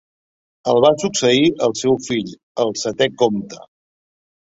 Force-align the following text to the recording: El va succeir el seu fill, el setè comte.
El 0.73 0.81
va 0.85 0.91
succeir 1.03 1.53
el 1.69 1.77
seu 1.83 2.01
fill, 2.09 2.35
el 2.67 2.77
setè 2.87 3.13
comte. 3.25 3.65